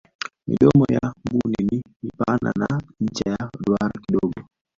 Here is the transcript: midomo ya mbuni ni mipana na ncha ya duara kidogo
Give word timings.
midomo 0.47 0.85
ya 0.95 1.05
mbuni 1.25 1.61
ni 1.71 1.81
mipana 2.03 2.51
na 2.59 2.81
ncha 2.99 3.29
ya 3.29 3.49
duara 3.65 3.93
kidogo 4.07 4.33